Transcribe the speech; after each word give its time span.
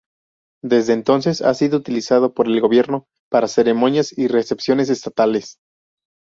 Desde 0.63 0.93
entonces, 0.93 1.43
ha 1.43 1.53
sido 1.53 1.77
utilizado 1.77 2.33
por 2.33 2.47
el 2.47 2.59
Gobierno 2.59 3.05
para 3.29 3.47
ceremonias 3.47 4.17
y 4.17 4.29
recepciones 4.29 4.89
estatales. 4.89 5.59